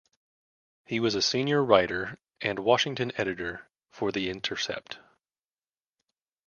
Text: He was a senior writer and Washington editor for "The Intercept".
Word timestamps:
He 0.87 0.99
was 0.99 1.13
a 1.13 1.21
senior 1.21 1.63
writer 1.63 2.17
and 2.41 2.57
Washington 2.57 3.11
editor 3.17 3.69
for 3.91 4.11
"The 4.11 4.31
Intercept". 4.31 4.97